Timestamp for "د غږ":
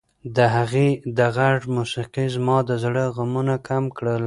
1.17-1.59